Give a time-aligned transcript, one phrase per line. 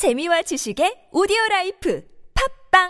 [0.00, 2.02] 재미와 지식의 오디오 라이프
[2.70, 2.88] 팟빵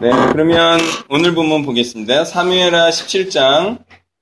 [0.00, 0.78] 네, 그러면
[1.10, 2.24] 오늘 본문 보겠습니다.
[2.24, 3.78] 사무엘하 17장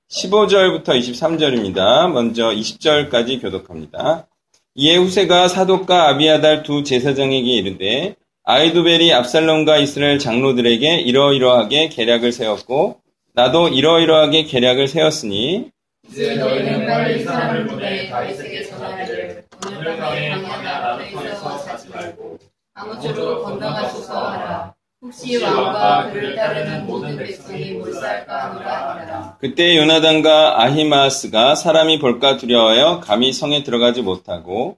[0.09, 2.11] 15절부터 23절입니다.
[2.11, 4.25] 먼저 20절까지 교독합니다.
[4.73, 8.15] 이에 후새가 사독과 아비아달 두 제사장에게 이르되
[8.45, 13.01] 아히도벨이 압살롬과 이스라엘 장로들에게 이러이러하게 계략을 세웠고
[13.35, 15.69] 나도 이러이러하게 계략을 세웠으니
[16.09, 19.16] 이제 너희는 빨리 사람을 보내 다윗에게 전하기를
[19.65, 22.37] 오늘 밤에 광야 아래에서 자지 말고
[22.73, 24.73] 아무쪼록 건너가소서 하라.
[25.01, 29.37] 혹시 왕과 그를 따르는 모든 백성이 몰살까 하노라 하라.
[29.39, 34.77] 그때 요나단과 아히마스가 사람이 볼까 두려워하여 감히 성에 들어가지 못하고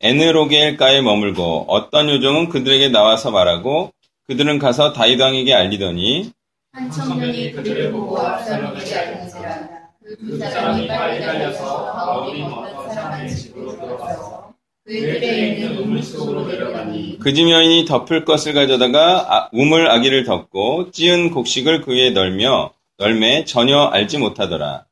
[0.00, 3.92] 에느로겔가에 머물고 어떤 요정은 그들에게 나와서 말하고
[4.26, 6.32] 그들은 가서 다윗 왕에게 알리더니
[6.72, 9.79] 한 청년이 그들을 보고 압살롬에게 알린지라.
[10.18, 14.52] 그두 사람이 빨리 달려서 가오리 먹는 사람의 집으로 들어가서
[14.84, 21.30] 그들에 있는 우물 속으로 내려가니 그집 여인이 덮을 것을 가져다가 아- 우물 아기를 덮고 찌은
[21.30, 24.84] 곡식을 그 위에 널며 널매 전혀 알지 못하더라.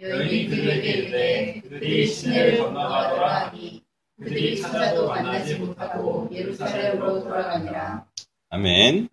[0.00, 3.79] 여인이 그들에게 이르되 그들이 시내를 건너가더라 하니
[4.20, 8.04] 그들이 찾아도 만나지 못하고 예루살렘으로 돌아가니라
[8.50, 9.08] 아멘.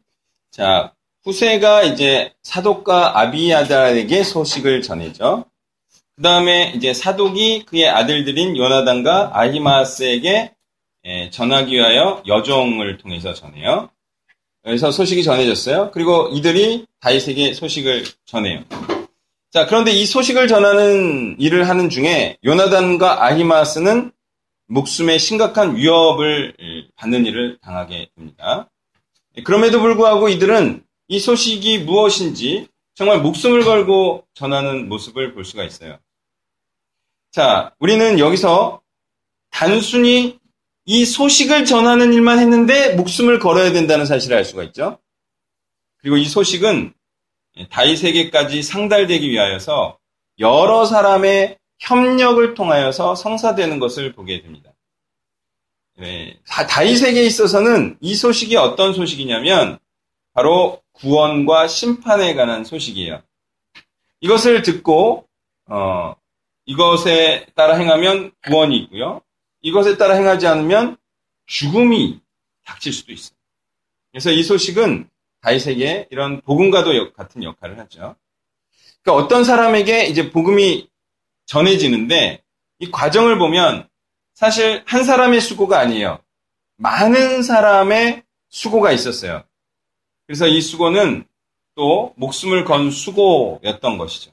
[0.51, 5.45] 자, 후세가 이제 사독과 아비아달에게 소식을 전해죠.
[6.15, 10.51] 그 다음에 이제 사독이 그의 아들들인 요나단과 아히마스에게
[11.05, 13.89] 예, 전하기 위하여 여종을 통해서 전해요.
[14.63, 15.91] 그래서 소식이 전해졌어요.
[15.91, 18.63] 그리고 이들이 다윗에게 소식을 전해요.
[19.51, 24.11] 자, 그런데 이 소식을 전하는 일을 하는 중에 요나단과 아히마스는
[24.67, 28.69] 목숨에 심각한 위협을 예, 받는 일을 당하게 됩니다.
[29.43, 35.97] 그럼에도 불구하고 이들은 이 소식이 무엇인지 정말 목숨을 걸고 전하는 모습을 볼 수가 있어요.
[37.31, 38.81] 자, 우리는 여기서
[39.51, 40.39] 단순히
[40.85, 44.99] 이 소식을 전하는 일만 했는데 목숨을 걸어야 된다는 사실을 알 수가 있죠.
[45.97, 46.93] 그리고 이 소식은
[47.69, 49.97] 다윗에게까지 상달되기 위하여서
[50.39, 54.71] 여러 사람의 협력을 통하여서 성사되는 것을 보게 됩니다.
[55.97, 59.79] 네, 다- 다윗에게 있어서는 이 소식이 어떤 소식이냐면
[60.33, 63.21] 바로 구원과 심판에 관한 소식이에요.
[64.21, 65.27] 이것을 듣고
[65.69, 66.15] 어,
[66.65, 69.21] 이것에 따라 행하면 구원이 있고요.
[69.61, 70.97] 이것에 따라 행하지 않으면
[71.47, 72.19] 죽음이
[72.63, 73.35] 닥칠 수도 있어요.
[74.11, 75.09] 그래서 이 소식은
[75.41, 78.15] 다윗에게 이런 복음과도 역- 같은 역할을 하죠.
[79.01, 80.89] 그러니까 어떤 사람에게 이제 복음이
[81.47, 82.43] 전해지는데
[82.79, 83.89] 이 과정을 보면
[84.35, 86.19] 사실 한 사람의 수고가 아니에요.
[86.77, 89.43] 많은 사람의 수고가 있었어요.
[90.27, 91.25] 그래서 이 수고는
[91.73, 94.31] 또 목숨을 건 수고였던 것이죠.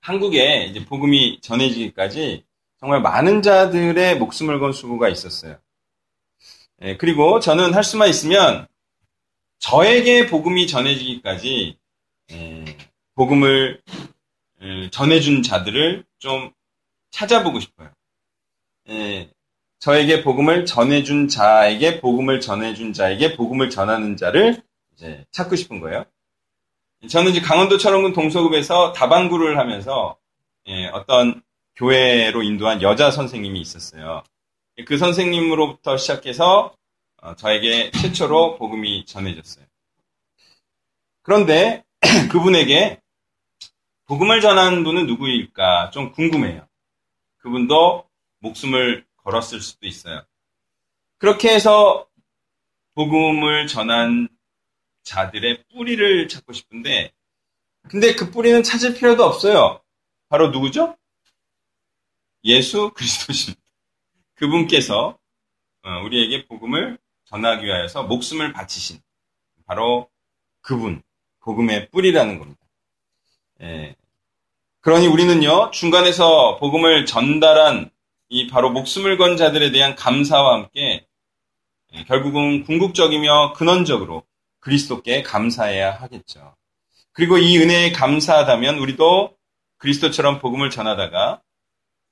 [0.00, 2.44] 한국에 이제 복음이 전해지기까지
[2.80, 5.58] 정말 많은 자들의 목숨을 건 수고가 있었어요.
[6.82, 8.66] 예, 그리고 저는 할 수만 있으면
[9.58, 11.76] 저에게 복음이 전해지기까지
[12.32, 12.64] 예,
[13.14, 14.09] 복음을 예,
[14.90, 16.52] 전해준 자들을 좀
[17.10, 17.90] 찾아보고 싶어요.
[18.88, 19.30] 예,
[19.78, 24.62] 저에게 복음을 전해준 자에게 복음을 전해준 자에게 복음을 전하는 자를
[24.92, 26.04] 이제 찾고 싶은 거예요.
[27.08, 30.18] 저는 이제 강원도 철원군 동서급에서 다방구를 하면서
[30.66, 31.42] 예, 어떤
[31.76, 34.22] 교회로 인도한 여자 선생님이 있었어요.
[34.86, 36.74] 그 선생님으로부터 시작해서
[37.22, 39.64] 어, 저에게 최초로 복음이 전해졌어요.
[41.22, 41.84] 그런데
[42.30, 42.99] 그분에게
[44.10, 46.66] 복음을 전한 분은 누구일까 좀 궁금해요.
[47.36, 48.10] 그분도
[48.40, 50.26] 목숨을 걸었을 수도 있어요.
[51.18, 52.08] 그렇게 해서
[52.96, 54.28] 복음을 전한
[55.04, 57.12] 자들의 뿌리를 찾고 싶은데,
[57.88, 59.80] 근데 그 뿌리는 찾을 필요도 없어요.
[60.28, 60.96] 바로 누구죠?
[62.42, 63.62] 예수 그리스도십니다.
[64.34, 65.20] 그분께서
[65.82, 69.00] 어, 우리에게 복음을 전하기 위하여서 목숨을 바치신
[69.66, 70.10] 바로
[70.62, 71.00] 그분,
[71.38, 72.60] 복음의 뿌리라는 겁니다.
[73.60, 73.99] 예.
[74.82, 77.90] 그러니 우리는요, 중간에서 복음을 전달한
[78.30, 81.06] 이 바로 목숨을 건 자들에 대한 감사와 함께
[81.92, 84.24] 예, 결국은 궁극적이며 근원적으로
[84.60, 86.54] 그리스도께 감사해야 하겠죠.
[87.12, 89.36] 그리고 이 은혜에 감사하다면 우리도
[89.78, 91.42] 그리스도처럼 복음을 전하다가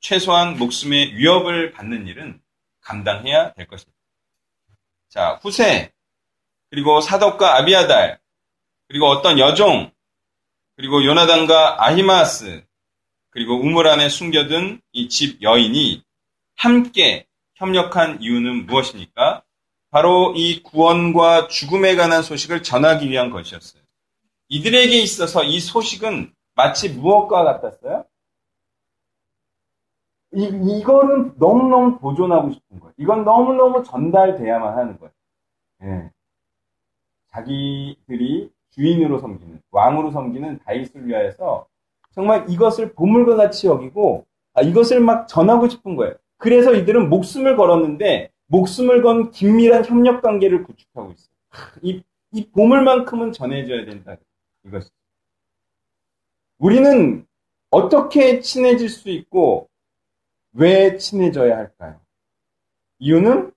[0.01, 2.41] 최소한 목숨의 위협을 받는 일은
[2.81, 3.99] 감당해야 될 것입니다.
[5.09, 5.93] 자, 후세,
[6.71, 8.19] 그리고 사독과 아비아달,
[8.89, 9.91] 그리고 어떤 여종,
[10.79, 12.65] 그리고 요나단과 아히마스,
[13.31, 16.05] 그리고 우물 안에 숨겨둔 이 집 여인이
[16.55, 17.27] 함께
[17.57, 19.43] 협력한 이유는 무엇입니까?
[19.91, 23.83] 바로 이 구원과 죽음에 관한 소식을 전하기 위한 것이었어요.
[24.51, 28.05] 이들에게 있어서 이 소식은 마치 무엇과 같았어요?
[30.37, 32.95] 이, 이거는 너무너무 보존하고 싶은 거예요.
[32.99, 35.13] 이건 너무너무 전달돼야만 하는 거예요.
[35.83, 36.11] 예.
[37.33, 41.67] 자기들이 주인으로 섬기는, 왕으로 섬기는 다윗을 위하여서
[42.13, 46.15] 정말 이것을 보물과 같이 여기고 아, 이것을 막 전하고 싶은 거예요.
[46.37, 51.29] 그래서 이들은 목숨을 걸었는데 목숨을 건 긴밀한 협력 관계를 구축하고 있어요.
[51.83, 54.17] 이, 이 보물만큼은 전해줘야 된다.
[54.65, 54.91] 이것이.
[56.59, 57.27] 우리는
[57.71, 59.69] 어떻게 친해질 수 있고
[60.53, 62.01] 왜 친해져야 할까요?
[62.99, 63.53] 이유는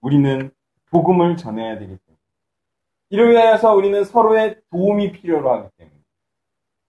[0.00, 0.50] 우리는
[0.90, 2.05] 복음을 전해야 되기 때문에.
[3.10, 5.96] 이를 위하여서 우리는 서로의 도움이 필요로 하기 때문에.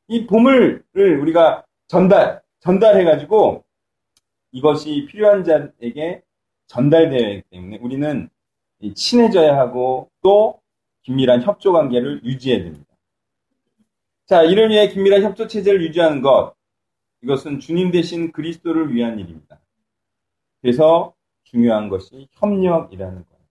[0.08, 3.64] 이 보물을 우리가 전달, 전달해 가지고
[4.52, 6.24] 이것이 필요한 자에게
[6.68, 8.30] 전달되어야 하기 때문에 우리는
[8.96, 10.62] 친해져야 하고 또
[11.04, 12.86] 긴밀한 협조 관계를 유지해야 됩니다.
[14.26, 16.54] 자, 이를 위해 긴밀한 협조 체제를 유지하는 것,
[17.24, 19.60] 이것은 주님 대신 그리스도를 위한 일입니다.
[20.62, 23.42] 그래서 중요한 것이 협력이라는 거예요.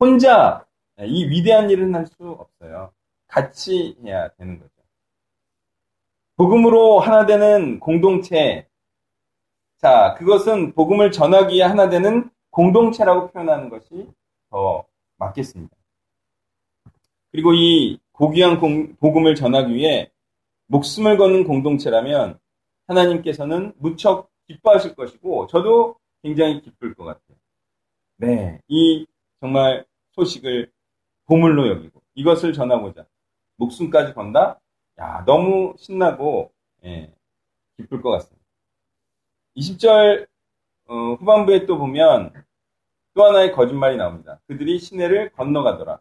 [0.00, 0.64] 혼자
[1.00, 2.92] 이 위대한 일은 할 수 없어요.
[3.26, 4.70] 같이 해야 되는 거죠.
[6.36, 8.66] 복음으로 하나 되는 공동체.
[9.78, 14.08] 자, 그것은 복음을 전하기 위해 하나 되는 공동체라고 표현하는 것이
[14.50, 14.84] 더
[15.16, 15.74] 맞겠습니다.
[17.30, 20.10] 그리고 이 고귀한 공, 복음을 전하기 위해
[20.66, 22.38] 목숨을 거는 공동체라면
[22.86, 27.36] 하나님께서는 무척 기뻐하실 것이고 저도 굉장히 기쁠 것 같아요.
[28.16, 29.06] 네, 이
[29.40, 30.70] 정말 소식을
[31.26, 33.06] 보물로 여기고 이것을 전하고자
[33.56, 34.60] 목숨까지 건다?
[34.98, 36.52] 야, 너무 신나고
[36.84, 37.12] 예,
[37.76, 38.44] 기쁠 것 같습니다.
[39.56, 40.26] 20절
[40.86, 42.32] 어, 후반부에 또 보면
[43.14, 44.40] 또 하나의 거짓말이 나옵니다.
[44.46, 46.00] 그들이 시내를 건너가더라.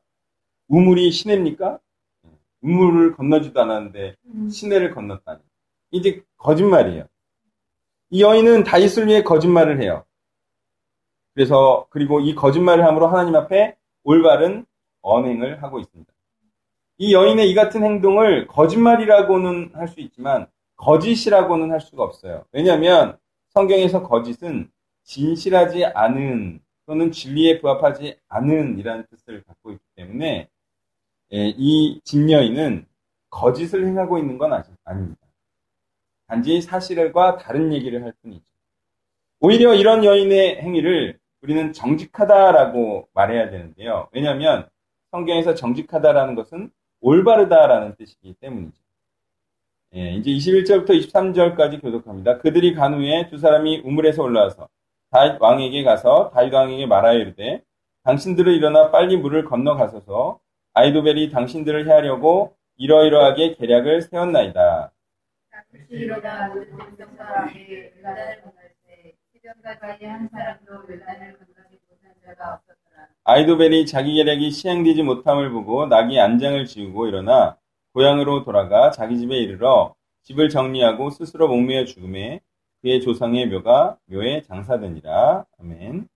[0.68, 1.80] 우물이 시내입니까?
[2.62, 4.16] 우물을 건너지도 않았는데
[4.50, 5.42] 시내를 건넜다니.
[5.92, 7.08] 이제 거짓말이에요.
[8.12, 10.06] 이 여인은 다윗을 위해 거짓말을 해요.
[11.34, 14.66] 그래서 그리고 이 거짓말을 함으로 하나님 앞에 올바른
[15.02, 16.12] 언행을 하고 있습니다.
[16.98, 22.46] 이 여인의 이 같은 행동을 거짓말이라고는 할 수 있지만 거짓이라고는 할 수가 없어요.
[22.52, 23.18] 왜냐하면
[23.50, 24.70] 성경에서 거짓은
[25.04, 30.48] 진실하지 않은 또는 진리에 부합하지 않은 이라는 뜻을 갖고 있기 때문에
[31.34, 32.86] 예, 이 진여인은
[33.30, 34.52] 거짓을 행하고 있는 건
[34.84, 35.22] 아닙니다.
[36.28, 38.44] 단지 사실과 다른 얘기를 할 뿐이죠.
[39.40, 44.08] 오히려 이런 여인의 행위를 우리는 정직하다라고 말해야 되는데요.
[44.12, 44.70] 왜냐하면
[45.12, 46.72] 성경에서 정직하다라는 것은
[47.02, 48.82] 올바르다라는 뜻이기 때문이죠.
[49.94, 52.38] 예, 이제 21절부터 23절까지 교독합니다.
[52.38, 54.70] 그들이 간 후에 두 사람이 우물에서 올라와서
[55.10, 57.62] 다윗 왕에게 가서 다윗 왕에게 말하여 이르되
[58.04, 60.40] 당신들을 일어나 빨리 물을 건너가소서
[60.74, 64.92] 아이도벨이 당신들을 해하려고 이러이러하게 계략을 세웠나이다.
[65.90, 66.54] 이러다.
[73.24, 77.58] 아이도벨이 자기 계략이 시행되지 못함을 보고 낙이 안장을 지우고 일어나
[77.94, 82.42] 고향으로 돌아가 자기 집에 이르러 집을 정리하고 스스로 목매어 죽음에
[82.82, 85.46] 그의 조상의 묘가 묘에 장사되니라.
[85.60, 86.08] 아멘.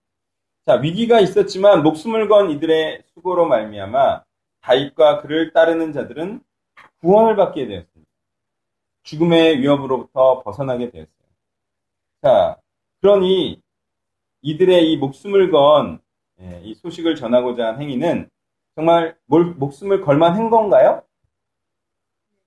[0.65, 4.23] 자 위기가 있었지만 목숨을 건 이들의 수고로 말미암아
[4.61, 6.41] 다윗과 그를 따르는 자들은
[7.01, 8.11] 구원을 받게 되었습니다.
[9.03, 11.11] 죽음의 위협으로부터 벗어나게 되었어요.
[12.23, 12.57] 자,
[13.01, 13.61] 그러니
[14.41, 15.99] 이들의 이 목숨을 건
[16.39, 18.29] 이 예, 소식을 전하고자 한 행위는
[18.75, 21.01] 정말 목숨을 걸만 한 건가요?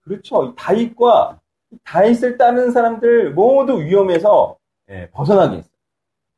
[0.02, 0.54] 그렇죠.
[0.54, 1.40] 다윗과
[1.84, 4.58] 다윗을 따르는 사람들 모두 위험에서
[4.90, 5.72] 예, 벗어나게 했어요.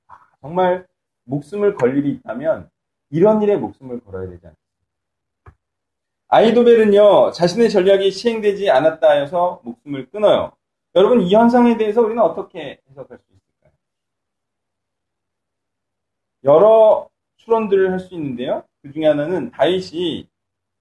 [0.08, 0.86] 아, 정말
[1.24, 2.68] 목숨을 걸 일이 있다면
[3.10, 4.60] 이런 일에 목숨을 걸어야 되지 않습니까?
[6.28, 10.52] 아이도벨은요, 자신의 전략이 시행되지 않았다 해서 목숨을 끊어요.
[10.94, 13.72] 여러분, 이 현상에 대해서 우리는 어떻게 해석할 수 있을까요?
[16.44, 17.09] 여러
[17.44, 18.64] 추론들을 할 수 있는데요.
[18.82, 20.28] 그 중에 하나는 다윗이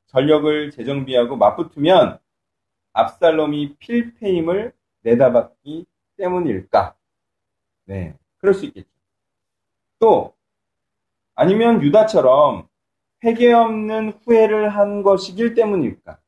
[0.08, 2.20] 전력을 재정비하고 맞붙으면
[2.94, 5.86] 압살롬이 필패임을 내다봤기
[6.18, 6.96] 때문일까?
[7.86, 8.88] 네, 그럴 수 있겠죠.
[10.00, 10.34] 또,
[11.36, 12.68] 아니면 유다처럼
[13.24, 16.20] 회개 없는 후회를 한 것이길 때문일까?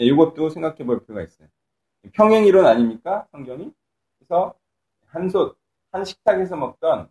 [0.00, 1.48] 예, 이것도 생각해 볼 필요가 있어요.
[2.12, 3.26] 평행 이론 아닙니까?
[3.32, 3.72] 성경이?
[4.18, 4.54] 그래서
[5.06, 5.56] 한 솥,
[5.92, 7.08] 한 식탁에서 먹던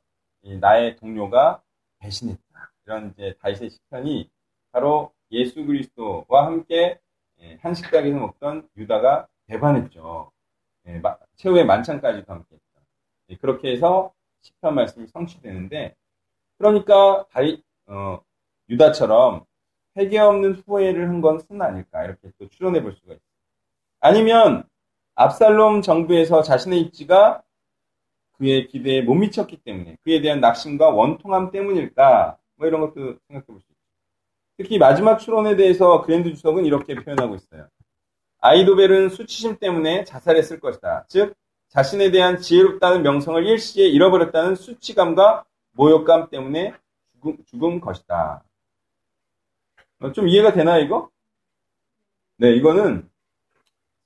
[0.60, 1.62] 나의 동료가
[2.02, 2.74] 배신했다.
[2.86, 4.30] 이런 이제 다윗의 시편이
[4.72, 7.00] 바로 예수 그리스도와 함께
[7.40, 10.32] 예, 한 식탁에서 먹던 유다가 배반했죠.
[10.88, 11.02] 예,
[11.36, 12.82] 최후의 만찬까지도 함께 했죠.
[13.30, 15.96] 예, 그렇게 해서 시편 말씀이 성취되는데
[16.58, 18.22] 그러니까 다윗 어,
[18.70, 19.46] 유다처럼
[19.98, 23.22] 회개 없는 후회를 한 것은 아닐까 이렇게 또 추론해 볼 수가 있어요.
[24.00, 24.64] 아니면
[25.16, 27.44] 압살롬 정부에서 자신의 입지가
[28.42, 32.38] 그의 기대에 못 미쳤기 때문에 그에 대한 낙심과 원통함 때문일까?
[32.56, 33.82] 뭐 이런 것도 생각해 볼 수 있죠.
[34.58, 37.68] 특히 마지막 추론에 대해서 그랜드 주석은 이렇게 표현하고 있어요.
[38.40, 41.06] 아이도벨은 수치심 때문에 자살했을 것이다.
[41.08, 41.36] 즉
[41.70, 46.74] 자신에 대한 지혜롭다는 명성을 일시에 잃어버렸다는 수치감과 모욕감 때문에
[47.14, 48.44] 죽은, 죽은 것이다.
[50.00, 51.12] 어, 좀 이해가 되나 이거?
[52.38, 53.08] 네, 이거는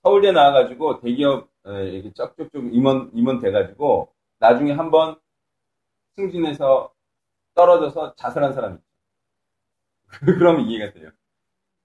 [0.03, 4.13] 서울대 나와가지고 대기업 이렇게 쩍쩍쭉 임원 임원 돼가지고
[4.51, 5.17] 나중에 한번
[6.17, 6.93] 승진해서
[7.55, 8.77] 떨어져서 자살한 사람이.
[10.25, 11.09] 그러면 이해가 돼요.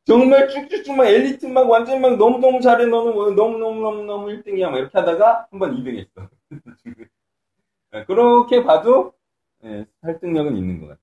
[0.06, 4.98] 정말 쭉쭉쭉 막 엘리트 막 완전 막 너무너무 잘해 너는 뭐 너무너무너무너무 1등이야 막 이렇게
[4.98, 6.28] 하다가 한 번 2등 했어.
[8.06, 9.12] 그렇게 봐도
[9.64, 11.00] 예, 설득력은 있는 것 같아요.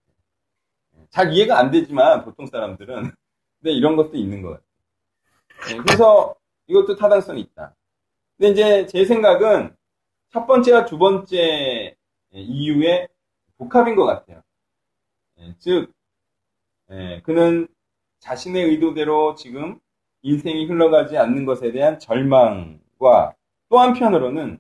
[1.10, 2.96] 잘 이해가 안 되지만 보통 사람들은
[3.62, 4.68] 근데 이런 것도 있는 것 같아요.
[5.70, 6.36] 예, 그래서
[6.68, 7.76] 이것도 타당성이 있다.
[8.40, 9.77] 근데 이제 제 생각은
[10.38, 11.96] 첫 번째와 두 번째
[12.32, 13.08] 이유의
[13.58, 14.44] 복합인 것 같아요.
[15.40, 15.92] 예, 즉,
[16.92, 17.68] 예, 그는
[18.20, 19.80] 자신의 의도대로 지금
[20.22, 23.34] 인생이 흘러가지 않는 것에 대한 절망과
[23.70, 24.60] 또 한편으로는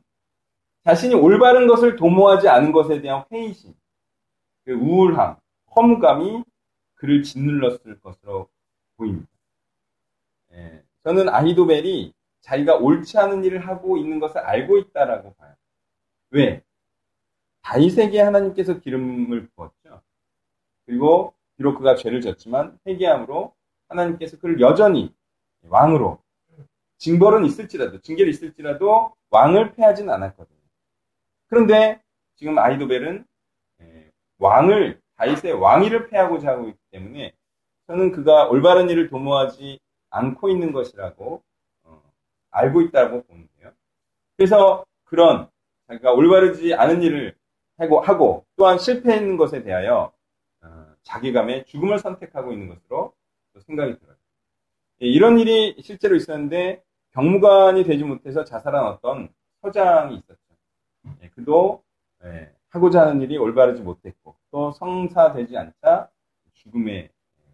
[0.83, 3.75] 자신이 올바른 것을 도모하지 않은 것에 대한 회의심,
[4.65, 5.35] 그 우울함,
[5.75, 6.43] 허무감이
[6.95, 8.49] 그를 짓눌렀을 것으로
[8.95, 9.29] 보입니다.
[10.53, 15.56] 예, 저는 아히도벨이 자기가 옳지 않은 일을 하고 있는 것을 알고 있다라고 봐요.
[16.37, 16.63] 왜?
[17.63, 20.01] 다윗에게 하나님께서 기름을 부었죠.
[20.85, 23.53] 그리고 비록 그가 죄를 졌지만 회개함으로
[23.89, 25.13] 하나님께서 그를 여전히
[25.63, 26.21] 왕으로
[26.97, 30.57] 징벌은 있을지라도 징계를 있을지라도 왕을 패하진 않았거든요.
[31.47, 32.01] 그런데
[32.35, 33.25] 지금 아이도벨은
[33.81, 37.33] 예, 왕을 다윗의 왕위를 패하고자 하고 있기 때문에
[37.87, 39.79] 저는 그가 올바른 일을 도모하지
[40.11, 41.43] 않고 있는 것이라고
[41.83, 42.01] 어,
[42.51, 43.71] 알고 있다고 보는데요.
[44.35, 45.49] 그래서 그런
[45.87, 47.35] 자기가 올바르지 않은 일을
[47.77, 50.11] 하고, 또한 실패했는 것에 대하여
[50.61, 53.13] 어, 자기감에 죽음을 선택하고 있는 것으로
[53.65, 54.15] 생각이 들어요.
[55.01, 59.29] 예, 이런 일이 실제로 있었는데 경무관이 되지 못해서 자살한 어떤
[59.61, 60.39] 서장이 있었죠.
[61.23, 61.83] 예, 그도
[62.23, 66.09] 예, 하고자 하는 일이 올바르지 못했고 또 성사되지 않자
[66.53, 67.09] 죽음의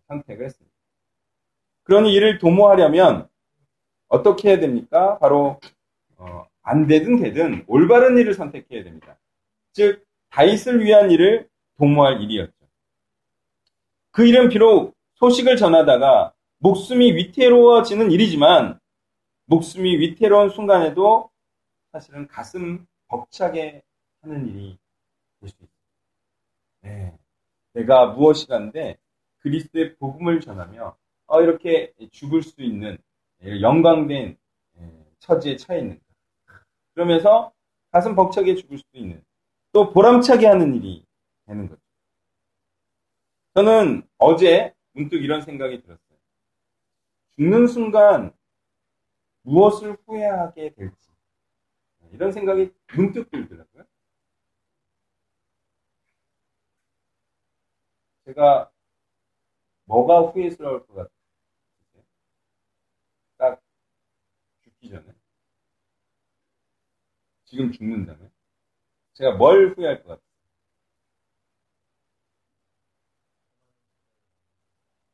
[0.07, 0.73] 선택을 했습니다.
[1.83, 3.27] 그러니 이를 도모하려면
[4.07, 5.17] 어떻게 해야 됩니까?
[5.19, 5.59] 바로
[6.17, 9.17] 어, 안 되든 되든 올바른 일을 선택해야 됩니다.
[9.73, 12.53] 즉 다윗을 위한 일을 도모할 일이었죠.
[14.11, 18.79] 그 일은 비록 소식을 전하다가 목숨이 위태로워지는 일이지만
[19.45, 21.29] 목숨이 위태로운 순간에도
[21.91, 23.83] 사실은 가슴 벅차게
[24.21, 24.77] 하는 일이
[25.39, 25.73] 될 수 있습니다.
[26.81, 27.17] 네.
[27.73, 28.97] 내가 무엇이간데
[29.39, 30.95] 그리스도의 복음을 전하며
[31.27, 32.97] 어, 이렇게 죽을 수 있는
[33.61, 34.37] 영광된
[35.19, 36.02] 처지에 처해 있는가.
[36.93, 37.51] 그러면서
[37.91, 39.23] 가슴 벅차게 죽을 수도 있는
[39.71, 41.05] 또 보람차게 하는 일이
[41.45, 41.81] 되는 거죠.
[43.55, 46.17] 저는 어제 문득 이런 생각이 들었어요.
[47.35, 48.33] 죽는 순간
[49.41, 51.09] 무엇을 후회하게 될지
[52.11, 53.83] 이런 생각이 문득 들더라고요.
[58.25, 58.71] 제가
[59.85, 61.09] 뭐가 후회스러울 것 같아요?
[63.37, 63.61] 딱
[64.63, 65.13] 죽기 전에
[67.53, 68.31] 지금 죽는다면
[69.13, 70.21] 제가 뭘 후회할 것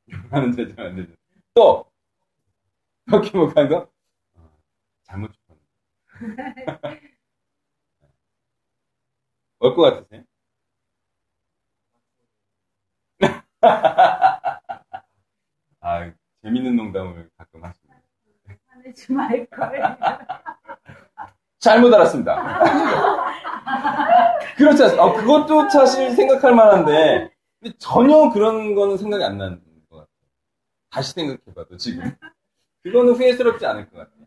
[0.08, 0.30] 같아요?
[0.32, 1.14] 하는 제자 안 되죠.
[1.54, 1.92] 또
[3.06, 3.92] 그렇게 못한 거
[4.36, 4.58] 어,
[5.04, 5.60] 잘못 죽었네.
[9.60, 10.24] 뭘것 같으세요?
[15.82, 18.02] 아, 재밌는 농담을 가끔 하십니다.
[18.68, 19.82] 화내지 말걸.
[21.60, 22.60] 잘못 알았습니다.
[24.58, 25.06] 그렇지 않습니까?
[25.06, 27.32] 어, 그것도 사실 생각할 만한데,
[27.78, 30.10] 전혀 그런 거는 생각이 안 나는 것 같아요.
[30.90, 32.12] 다시 생각해봐도 지금.
[32.84, 34.26] 그거는 후회스럽지 않을 것 같아요.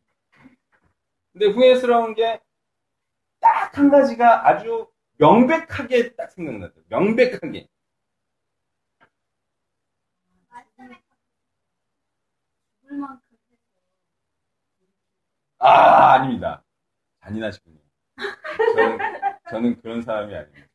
[1.33, 2.41] 근데 후회스러운 게
[3.41, 4.87] 딱 한 가지가 아주
[5.19, 6.75] 명백하게 딱 생각나죠.
[6.89, 7.67] 명백하게.
[15.59, 16.65] 아, 아닙니다.
[17.33, 17.79] 잔인하시군요.
[18.77, 18.99] 저는,
[19.51, 20.67] 저는 그런 사람이 아닙니다.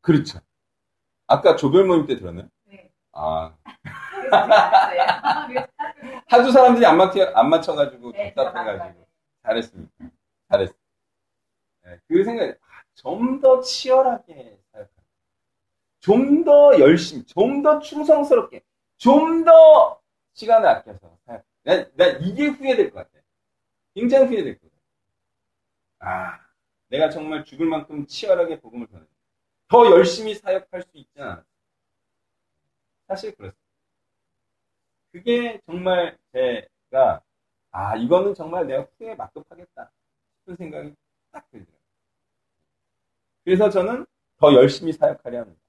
[0.00, 0.40] 그렇죠.
[1.26, 2.48] 아까 조별 모임 때 들었나요?
[2.64, 2.90] 네.
[3.12, 3.54] 아.
[6.28, 9.06] 하도 사람들이 안, 맞춰, 안 맞춰가지고 네, 답답해가지고.
[9.44, 9.92] 잘했습니다.
[10.50, 10.74] 잘했어.
[11.84, 15.02] 네, 그 생각이, 아, 좀더 치열하게 생각합니다.
[16.00, 18.62] 좀더 열심히, 좀 더 충성스럽게,
[18.98, 20.00] 좀 더
[20.34, 21.17] 시간을 아껴서.
[21.62, 23.24] 나, 나 이게 후회될 것 같아.
[23.94, 24.78] 굉장히 후회될 것 같아.
[26.00, 26.40] 아,
[26.88, 29.12] 내가 정말 죽을 만큼 치열하게 복음을 전했다.
[29.68, 31.44] 더 열심히 사역할 수 있지 않았어.
[33.06, 33.68] 사실 그렇습니다.
[35.12, 37.22] 그게 정말 제가,
[37.70, 39.90] 아, 이거는 정말 내가 후회에 막급하겠다.
[40.48, 40.94] 싶은 생각이
[41.30, 41.78] 딱 들더라고요.
[43.44, 44.06] 그래서 저는
[44.38, 45.60] 더 열심히 사역하려 합니다.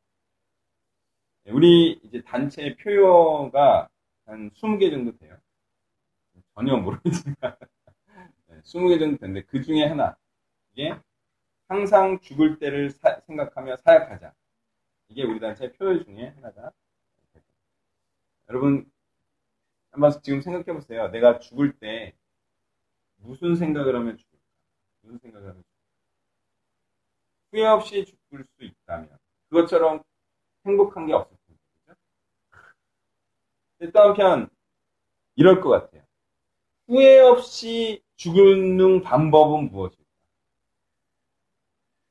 [1.47, 3.89] 우리 이제 단체 표요가
[4.25, 5.37] 한 20개 정도 돼요.
[6.59, 7.35] 전혀 모르지만
[8.65, 10.17] 20개 정도 되는데 그 중에 하나
[10.73, 10.93] 이게
[11.69, 14.33] 항상 죽을 때를 사- 생각하며 사역하자.
[15.07, 16.73] 이게 우리 단체 표요 중에 하나가.
[18.49, 18.91] 여러분
[19.91, 21.07] 한번 지금 생각해 보세요.
[21.07, 22.13] 내가 죽을 때
[23.17, 24.43] 무슨 생각을 하면 죽을까?
[25.01, 25.79] 무슨 생각을 하면 죽을까?
[27.51, 29.17] 후회 없이 죽을 수 있다면
[29.49, 30.03] 그것처럼
[30.65, 31.61] 행복한 게 없을 텐데
[33.77, 33.91] 그죠?
[33.93, 34.49] 또 한편
[35.35, 36.08] 이럴 것 같아요.
[36.89, 40.03] 후회 없이 죽는 방법은 무엇일까?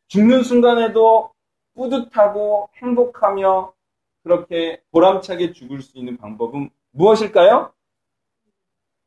[0.07, 1.35] 죽는 순간에도
[1.75, 3.75] 뿌듯하고 행복하며
[4.23, 7.75] 그렇게 보람차게 죽을 수 있는 방법은 무엇일까요?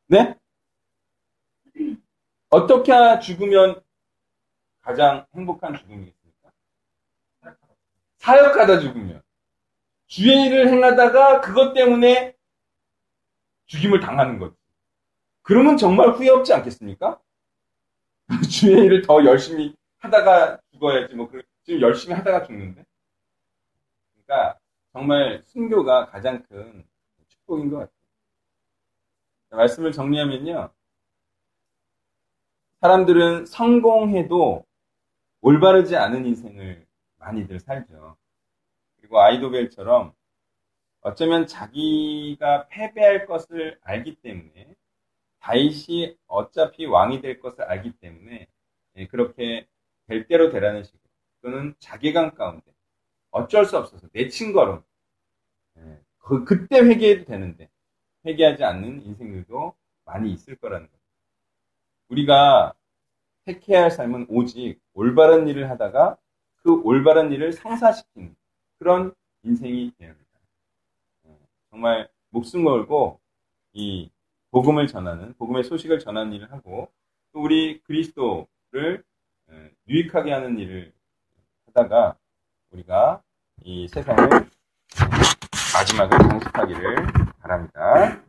[0.07, 0.35] 네?
[2.49, 3.81] 어떻게 죽으면
[4.81, 6.51] 가장 행복한 죽음이겠습니까?
[8.17, 9.23] 사역하다 죽으면.
[10.07, 12.35] 주의 일을 행하다가 그것 때문에
[13.67, 14.60] 죽임을 당하는 거지.
[15.43, 17.19] 그러면 정말 후회 없지 않겠습니까?
[18.49, 21.15] 주의 일을 더 열심히 하다가 죽어야지.
[21.15, 22.83] 뭐, 그- 지금 열심히 하다가 죽는데.
[24.13, 24.59] 그러니까
[24.93, 26.85] 정말 순교가 가장 큰
[27.27, 27.91] 축복인 것 같아요.
[29.51, 30.71] 말씀을 정리하면요.
[32.79, 34.65] 사람들은 성공해도
[35.41, 38.17] 올바르지 않은 인생을 많이들 살죠.
[38.97, 40.13] 그리고 아이도벨처럼
[41.01, 44.75] 어쩌면 자기가 패배할 것을 알기 때문에
[45.41, 48.47] 다윗이 어차피 왕이 될 것을 알기 때문에
[48.95, 49.67] 예, 그렇게
[50.07, 51.01] 될 대로 되라는 식으로
[51.41, 52.71] 또는 자괴감 가운데
[53.31, 54.83] 어쩔 수 없어서 내친 거로
[55.77, 57.69] 예, 그, 그때 회개해도 되는데
[58.25, 59.75] 회개하지 않는 인생들도
[60.05, 61.01] 많이 있을 거라는 거예요.
[62.09, 62.73] 우리가
[63.45, 66.17] 택해야 할 삶은 오직 올바른 일을 하다가
[66.57, 68.35] 그 올바른 일을 성사시키는
[68.77, 70.29] 그런 인생이 되어야 합니다.
[71.25, 71.37] 예,
[71.71, 73.19] 정말 목숨 걸고
[73.73, 74.11] 이
[74.51, 76.91] 복음을 전하는 복음의 소식을 전하는 일을 하고
[77.33, 79.03] 또 우리 그리스도를
[79.51, 80.93] 예, 유익하게 하는 일을
[81.67, 82.15] 하다가
[82.71, 83.21] 우리가
[83.63, 84.29] 이 세상을
[85.73, 86.95] 마지막을 장식하기를
[87.41, 88.21] 바랍니다.